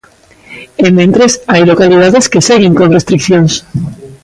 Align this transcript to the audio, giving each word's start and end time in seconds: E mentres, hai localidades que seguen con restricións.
E 0.85 0.87
mentres, 0.97 1.31
hai 1.51 1.63
localidades 1.71 2.25
que 2.31 2.45
seguen 2.49 2.73
con 2.79 2.89
restricións. 2.97 3.53